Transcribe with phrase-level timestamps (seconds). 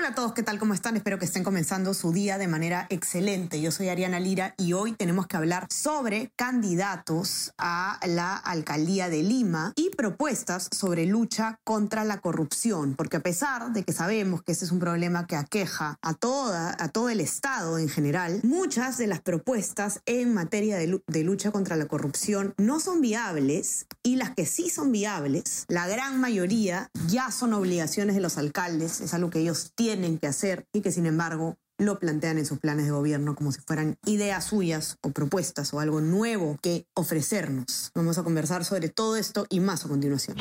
[0.00, 0.58] Hola a todos, ¿qué tal?
[0.58, 0.96] ¿Cómo están?
[0.96, 3.60] Espero que estén comenzando su día de manera excelente.
[3.60, 9.22] Yo soy Ariana Lira y hoy tenemos que hablar sobre candidatos a la alcaldía de
[9.22, 14.52] Lima y propuestas sobre lucha contra la corrupción, porque a pesar de que sabemos que
[14.52, 18.96] ese es un problema que aqueja a toda a todo el estado en general, muchas
[18.96, 24.30] de las propuestas en materia de, lucha contra la corrupción no son viables y las
[24.30, 29.28] que sí son viables, la gran mayoría ya son obligaciones de los alcaldes, es algo
[29.28, 32.92] que ellos tienen que hacer y que sin embargo lo plantean en sus planes de
[32.92, 37.90] gobierno como si fueran ideas suyas o propuestas o algo nuevo que ofrecernos.
[37.94, 40.36] Vamos a conversar sobre todo esto y más a continuación.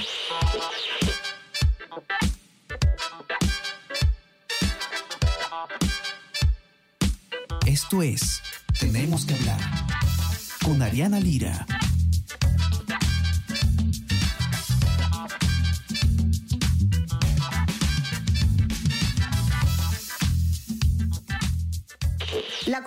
[7.66, 8.42] Esto es
[8.80, 9.60] Tenemos que hablar
[10.64, 11.66] con Ariana Lira.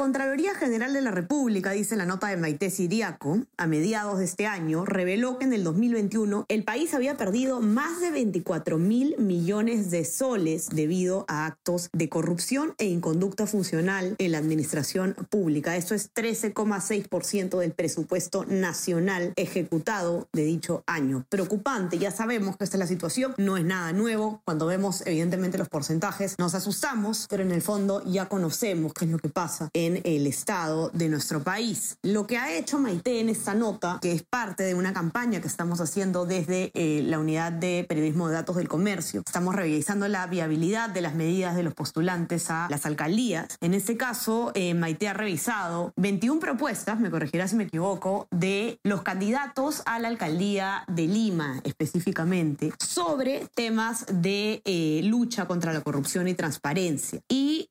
[0.03, 4.48] Contraloría General de la República, dice la nota de Maite Siriaco, a mediados de este
[4.48, 9.92] año, reveló que en el 2021 el país había perdido más de 24 mil millones
[9.92, 15.77] de soles debido a actos de corrupción e inconducta funcional en la administración pública.
[15.77, 21.25] Esto es 13,6% del presupuesto nacional ejecutado de dicho año.
[21.28, 24.42] Preocupante, ya sabemos que esta es la situación, no es nada nuevo.
[24.45, 29.11] Cuando vemos evidentemente los porcentajes nos asustamos, pero en el fondo ya conocemos qué es
[29.12, 29.70] lo que pasa
[30.05, 31.98] el estado de nuestro país.
[32.03, 35.48] Lo que ha hecho Maite en esta nota, que es parte de una campaña que
[35.48, 40.27] estamos haciendo desde eh, la unidad de periodismo de datos del comercio, estamos revisando la
[40.27, 43.57] viabilidad de las medidas de los postulantes a las alcaldías.
[43.61, 48.79] En este caso, eh, Maite ha revisado 21 propuestas, me corregirá si me equivoco, de
[48.83, 55.81] los candidatos a la alcaldía de Lima específicamente sobre temas de eh, lucha contra la
[55.81, 57.20] corrupción y transparencia.
[57.29, 57.69] Y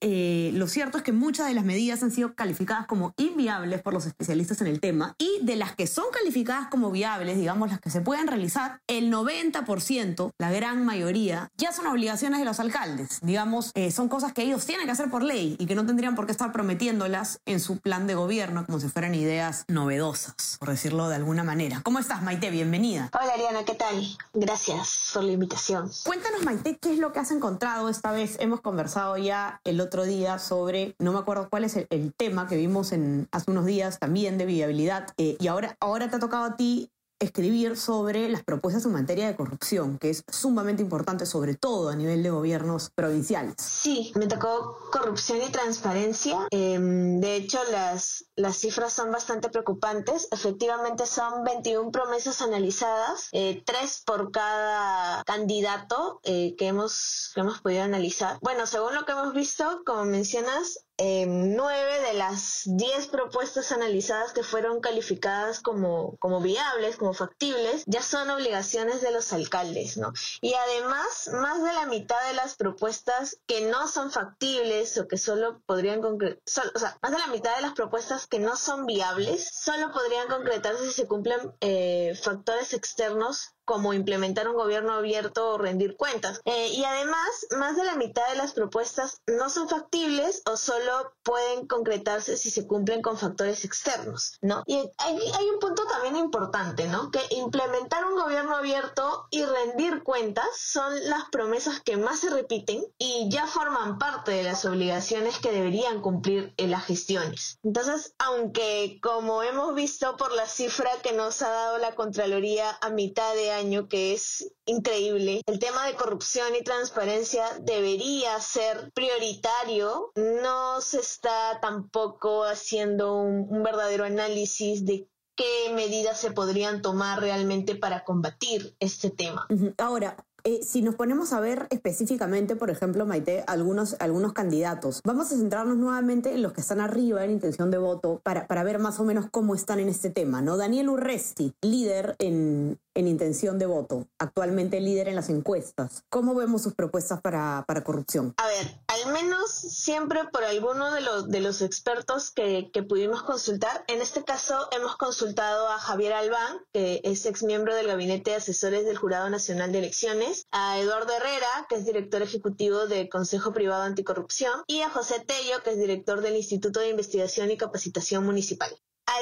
[0.54, 4.06] lo cierto es que muchas de las medidas han sido calificadas como inviables por los
[4.06, 7.90] especialistas en el tema y de las que son calificadas como viables, digamos las que
[7.90, 13.20] se pueden realizar, el 90%, la gran mayoría, ya son obligaciones de los alcaldes.
[13.22, 16.16] Digamos, eh, son cosas que ellos tienen que hacer por ley y que no tendrían
[16.16, 20.70] por qué estar prometiéndolas en su plan de gobierno como si fueran ideas novedosas, por
[20.70, 21.82] decirlo de alguna manera.
[21.84, 22.50] ¿Cómo estás, Maite?
[22.50, 23.10] Bienvenida.
[23.14, 24.06] Hola, Ariana, ¿qué tal?
[24.34, 25.90] Gracias por la invitación.
[26.04, 28.38] Cuéntanos, Maite, ¿qué es lo que has encontrado esta vez?
[28.40, 32.47] Hemos conversado ya el otro día sobre, no me acuerdo cuál es el, el tema
[32.47, 32.94] que vimos
[33.31, 36.91] hace unos días también de viabilidad eh, y ahora, ahora te ha tocado a ti
[37.22, 41.95] escribir sobre las propuestas en materia de corrupción, que es sumamente importante, sobre todo a
[41.95, 43.56] nivel de gobiernos provinciales.
[43.57, 46.47] Sí, me tocó corrupción y transparencia.
[46.50, 50.28] Eh, de hecho, las, las cifras son bastante preocupantes.
[50.31, 57.62] Efectivamente, son 21 promesas analizadas, eh, tres por cada candidato eh, que, hemos, que hemos
[57.62, 58.39] podido analizar.
[58.41, 64.34] Bueno, según lo que hemos visto, como mencionas, eh, nueve de las diez propuestas analizadas
[64.34, 70.13] que fueron calificadas como, como viables, como factibles, ya son obligaciones de los alcaldes, ¿no?
[70.41, 75.17] Y además, más de la mitad de las propuestas que no son factibles o que
[75.17, 76.39] solo podrían concretar,
[76.75, 80.28] o sea, más de la mitad de las propuestas que no son viables, solo podrían
[80.28, 86.42] concretarse si se cumplen eh, factores externos como implementar un gobierno abierto o rendir cuentas.
[86.44, 91.14] Eh, y además, más de la mitad de las propuestas no son factibles o solo
[91.24, 94.64] pueden concretarse si se cumplen con factores externos, ¿no?
[94.68, 97.12] Y hay, hay un punto también importante, ¿no?
[97.12, 102.84] Que implementar un gobierno abierto y rendir cuentas son las promesas que más se repiten
[102.98, 107.58] y ya forman parte de las obligaciones que deberían cumplir en las gestiones.
[107.64, 112.90] Entonces, aunque como hemos visto por la cifra que nos ha dado la Contraloría a
[112.90, 115.42] mitad de año que es increíble.
[115.46, 120.12] El tema de corrupción y transparencia debería ser prioritario.
[120.16, 127.20] No se está tampoco haciendo un, un verdadero análisis de qué medidas se podrían tomar
[127.20, 129.48] realmente para combatir este tema.
[129.78, 135.32] Ahora, eh, si nos ponemos a ver específicamente, por ejemplo, Maite, algunos, algunos candidatos, vamos
[135.32, 138.80] a centrarnos nuevamente en los que están arriba en intención de voto para, para ver
[138.80, 140.58] más o menos cómo están en este tema, ¿no?
[140.58, 146.04] Daniel Urresti, líder en, en intención de voto, actualmente líder en las encuestas.
[146.10, 148.34] ¿Cómo vemos sus propuestas para, para corrupción?
[148.38, 153.24] A ver, al menos siempre por alguno de los, de los expertos que, que pudimos
[153.24, 158.32] consultar, en este caso hemos consultado a Javier Albán, que es ex miembro del Gabinete
[158.32, 163.10] de Asesores del Jurado Nacional de Elecciones, a Eduardo Herrera, que es director ejecutivo del
[163.10, 167.57] Consejo Privado Anticorrupción, y a José Tello, que es director del Instituto de Investigación y
[167.57, 168.72] Capacitación Municipal.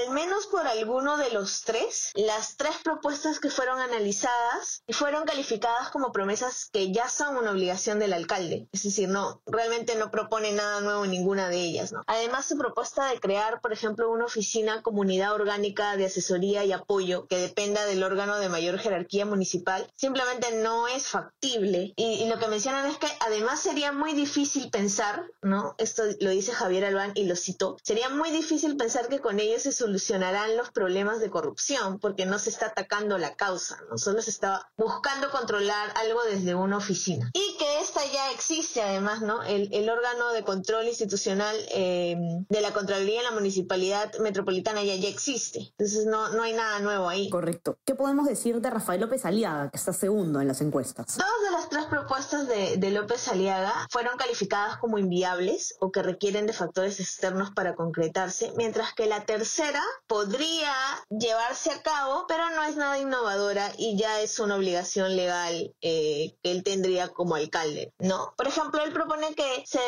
[0.05, 5.89] Al menos por alguno de los tres, las tres propuestas que fueron analizadas fueron calificadas
[5.89, 8.67] como promesas que ya son una obligación del alcalde.
[8.71, 12.03] Es decir, no, realmente no propone nada nuevo ninguna de ellas, ¿no?
[12.07, 17.27] Además, su propuesta de crear, por ejemplo, una oficina comunidad orgánica de asesoría y apoyo
[17.27, 21.93] que dependa del órgano de mayor jerarquía municipal, simplemente no es factible.
[21.95, 25.75] Y, lo que mencionan es que además sería muy difícil pensar, ¿no?
[25.77, 29.59] Esto lo dice Javier Albán y lo citó, sería muy difícil pensar que con ello
[29.59, 33.97] se solucionarán los problemas de corrupción, porque no se está atacando la causa, ¿no?
[33.97, 37.31] Solo se está buscando controlar algo desde una oficina.
[37.33, 39.41] Y que esta ya existe además, ¿no?
[39.41, 42.15] El, el órgano de control institucional eh,
[42.47, 45.59] de la Contraloría en la Municipalidad Metropolitana ya, ya existe.
[45.71, 47.29] Entonces no, no hay nada nuevo ahí.
[47.31, 47.79] Correcto.
[47.83, 51.17] ¿Qué podemos decir de Rafael López Aliaga, que está segundo en las encuestas?
[51.17, 56.03] Dos de las tres propuestas de, de López Aliaga fueron calificadas como inviables o que
[56.03, 60.73] requieren de factores externos para concretarse, mientras que la tercera podría
[61.09, 66.35] llevarse a cabo, pero no es nada innovadora y ya es una obligación legal eh,
[66.41, 68.33] que él tendría como alcalde, ¿no?
[68.37, 69.79] Por ejemplo, él propone que se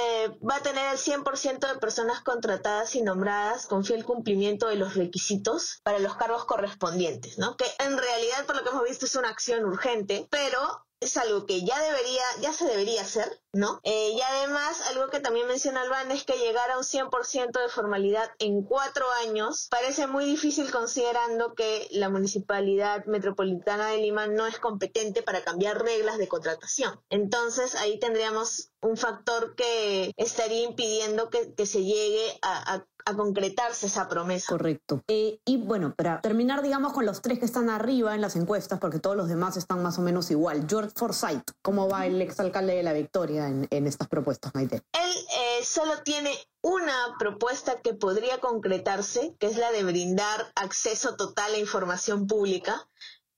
[0.48, 4.96] va a tener el 100% de personas contratadas y nombradas con fiel cumplimiento de los
[4.96, 7.56] requisitos para los cargos correspondientes, ¿no?
[7.58, 11.46] Que en realidad, por lo que hemos visto, es una acción urgente, pero es algo
[11.46, 13.82] que ya debería, ya se debería hacer, ¿no?
[13.84, 17.70] Eh, y además, algo que también menciona Albán es que llegar a un 100% de
[17.70, 24.46] formalidad en cuatro años parece muy difícil considerando que la Municipalidad Metropolitana de Lima no
[24.46, 27.02] es competente para cambiar reglas de contratación.
[27.10, 34.08] Entonces, ahí tendríamos un factor que estaría impidiendo que, se llegue a a concretarse esa
[34.08, 34.48] promesa.
[34.50, 35.02] Correcto.
[35.08, 38.80] Eh, y bueno, para terminar, digamos, con los tres que están arriba en las encuestas,
[38.80, 40.66] porque todos los demás están más o menos igual.
[40.68, 44.82] George Forsyth, ¿cómo va el exalcalde de la Victoria en, estas propuestas, Maite?
[44.94, 46.32] Él eh, solo tiene
[46.62, 52.88] una propuesta que podría concretarse, que es la de brindar acceso total a información pública,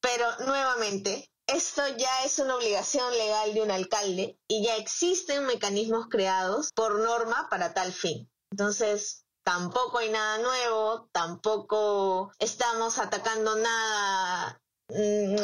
[0.02, 6.08] pero nuevamente esto ya es una obligación legal de un alcalde y ya existen mecanismos
[6.10, 8.30] creados por norma para tal fin.
[8.52, 15.36] Entonces, tampoco hay nada nuevo, tampoco estamos atacando nada, mm,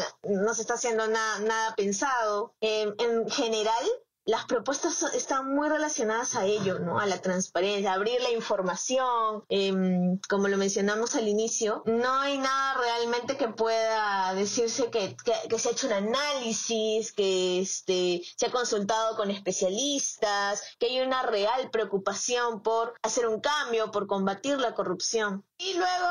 [0.43, 2.55] no se está haciendo nada, nada pensado.
[2.61, 3.85] en general,
[4.29, 6.99] las propuestas están muy relacionadas a ello, ¿no?
[6.99, 12.75] A la transparencia, abrir la información, em, como lo mencionamos al inicio, no hay nada
[12.75, 15.17] realmente que pueda decirse que,
[15.57, 21.23] se ha hecho un análisis, que este, se ha consultado con especialistas, que hay una
[21.23, 25.43] real preocupación por hacer un cambio, por combatir la corrupción.
[25.57, 26.07] Y luego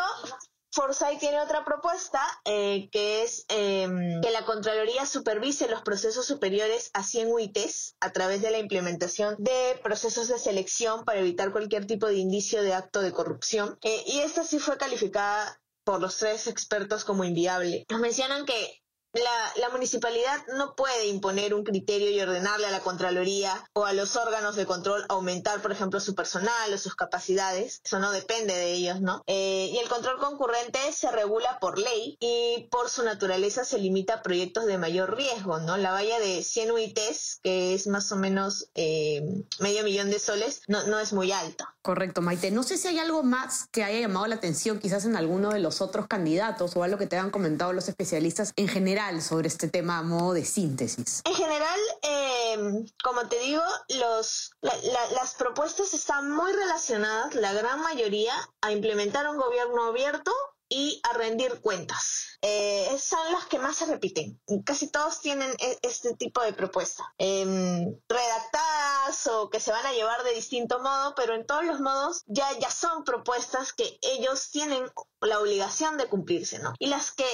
[0.79, 6.93] Forsyth tiene otra propuesta eh, que es em, que la Contraloría supervise los procesos superiores
[6.95, 11.85] a 100 UITs a través de la implementación de procesos de selección para evitar cualquier
[11.89, 13.77] tipo de indicio de acto de corrupción.
[13.83, 17.85] Eh, y esta sí fue calificada por los tres expertos como inviable.
[17.91, 18.81] Nos mencionan que
[19.13, 24.17] la, municipalidad no puede imponer un criterio y ordenarle a la Contraloría o a los
[24.17, 27.81] órganos de control aumentar, por ejemplo, su personal o sus capacidades.
[27.85, 29.23] Eso no depende de ellos, ¿no?
[29.27, 34.15] Eh, y el control concurrente se regula por ley y por su naturaleza se limita
[34.15, 35.77] a proyectos de mayor riesgo, ¿no?
[35.77, 39.23] La valla de 100 UITs, que es más o menos eh,
[39.61, 41.77] medio millón de soles, no, no es muy alta.
[41.89, 42.51] Correcto, Maite.
[42.51, 45.59] No sé si hay algo más que haya llamado la atención quizás en alguno de
[45.59, 49.69] los otros candidatos o algo que te hayan comentado los especialistas en general sobre este
[49.69, 51.23] tema a modo de síntesis?
[51.25, 53.63] En general, em, como te digo,
[54.01, 60.31] los, las propuestas están muy relacionadas, la gran mayoría, a implementar un gobierno abierto
[60.69, 62.39] y a rendir cuentas.
[62.43, 64.41] Eh, son las que más se repiten.
[64.65, 67.13] Casi todos tienen e, este tipo de propuesta.
[67.19, 71.81] Em, redactadas o que se van a llevar de distinto modo, pero en todos los
[71.81, 76.75] modos ya, ya son propuestas que ellos tienen la obligación de cumplirse, ¿no?
[76.79, 77.25] Y las que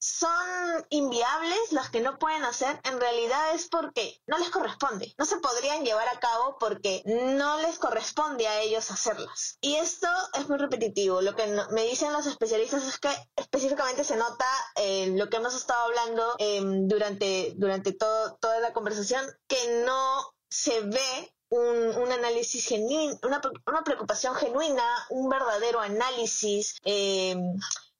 [0.00, 5.14] son inviables, las que no pueden hacer, en realidad es porque no les corresponde.
[5.18, 9.58] No se podrían llevar a cabo porque no les corresponde a ellos hacerlas.
[9.60, 11.20] Y esto es muy repetitivo.
[11.20, 15.54] Lo que me dicen los especialistas es que específicamente se nota en lo que hemos
[15.54, 23.18] estado hablando em, durante, durante toda la conversación, que no se ve un, análisis genuino,
[23.22, 26.76] una, una, preocupación genuina, un verdadero análisis.
[26.84, 27.36] Eh,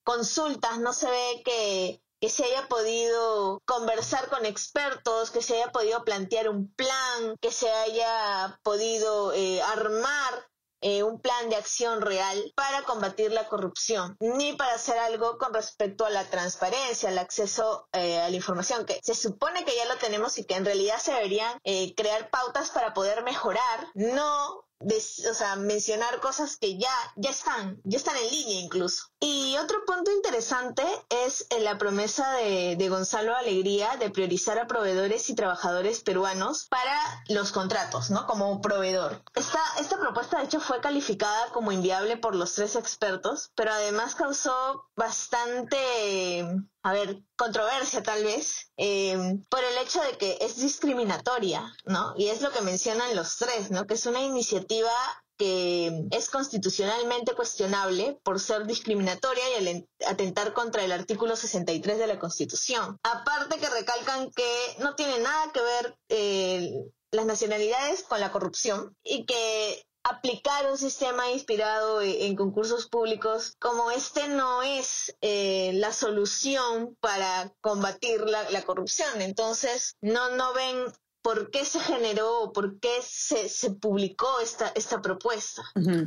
[0.04, 6.04] consultas, no se ve que, se haya podido conversar con expertos, que se haya podido
[6.04, 10.47] plantear un plan, que se haya podido eh, armar
[10.83, 15.54] eh, un plan de acción real para combatir la corrupción, ni para hacer algo con
[15.54, 19.87] respecto a la transparencia, al acceso eh, a la información, que se supone que ya
[19.87, 21.59] lo tenemos y que en realidad se deberían
[21.97, 27.99] crear pautas para poder mejorar, no o sea, mencionar cosas que ya, ya están, ya
[27.99, 29.06] están en línea incluso.
[29.20, 34.66] Y otro punto interesante es eh, la promesa de, de, Gonzalo Alegría de priorizar a
[34.66, 36.96] proveedores y trabajadores peruanos para
[37.28, 38.26] los contratos, ¿no?
[38.26, 39.22] Como proveedor.
[39.34, 44.14] Esta, esta propuesta, de hecho, fue calificada como inviable por los tres expertos, pero además
[44.14, 46.46] causó bastante,
[46.82, 52.14] a ver, controversia tal vez, eh, por el hecho de que es discriminatoria, ¿no?
[52.16, 53.87] Y es lo que mencionan los tres, ¿no?
[53.87, 54.92] Que es una iniciativa
[55.40, 62.18] que es constitucionalmente cuestionable por ser discriminatoria y atentar contra el artículo 63 de la
[62.18, 62.99] Constitución.
[63.02, 66.70] Aparte que recalcan que no tiene nada que ver eh,
[67.10, 73.57] las nacionalidades con la corrupción y que aplicar un sistema inspirado e-, en concursos públicos
[73.59, 79.21] como este no es eh, la solución para combatir la, la, corrupción.
[79.21, 80.76] Entonces, no, no ven
[81.23, 85.62] por qué se generó, por qué se, se publicó esta, esta propuesta.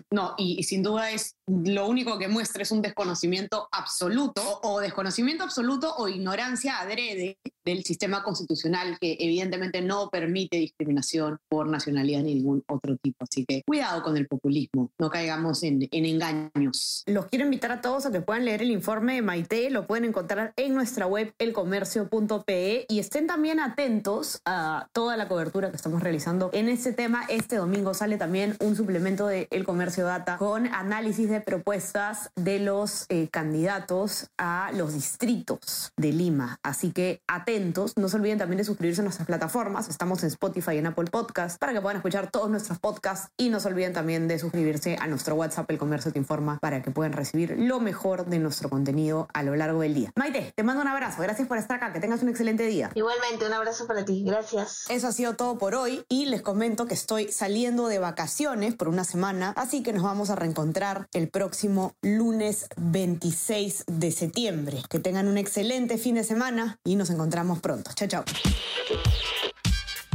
[0.10, 5.44] No, y, sin duda es lo único que muestra es un desconocimiento absoluto o, desconocimiento
[5.44, 12.36] absoluto o ignorancia adrede del sistema constitucional que evidentemente no permite discriminación por nacionalidad ni
[12.36, 13.26] ningún otro tipo.
[13.30, 17.04] Así que cuidado con el populismo, no caigamos en, en engaños.
[17.06, 20.06] Los quiero invitar a todos a que puedan leer el informe de Maite, lo pueden
[20.06, 26.04] encontrar en nuestra web elcomercio.pe y estén también atentos a toda la cobertura que estamos
[26.04, 27.26] realizando en este tema.
[27.30, 32.60] Este domingo sale también un suplemento de El Comercio Data con análisis de propuestas de
[32.60, 36.60] los eh, candidatos a los distritos de Lima.
[36.64, 39.90] Así que atentos, no se olviden también de suscribirse a nuestras plataformas.
[39.90, 43.50] Estamos en Spotify y en Apple Podcast para que puedan escuchar todos nuestros podcasts y
[43.50, 46.92] no se olviden también de suscribirse a nuestro WhatsApp El Comercio Te Informa para que
[46.92, 50.12] puedan recibir lo mejor de nuestro contenido a lo largo del día.
[50.16, 51.22] Maite, te mando un abrazo.
[51.22, 51.94] Gracias por estar acá.
[51.94, 52.92] Que tengas un excelente día.
[52.96, 54.24] Igualmente, un abrazo para ti.
[54.26, 54.86] Gracias.
[54.90, 58.88] Eso ha sido todo por hoy y les comento que estoy saliendo de vacaciones por
[58.88, 64.80] una semana, así que nos vamos a reencontrar el próximo lunes 26 de septiembre.
[64.90, 67.92] Que tengan un excelente fin de semana y nos encontramos pronto.
[67.96, 68.24] Chao, chao.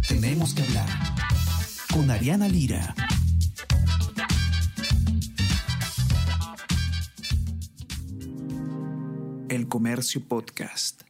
[0.06, 0.86] Tenemos que hablar
[1.94, 2.94] con Ariana Lira.
[9.48, 11.07] El Comercio Podcast.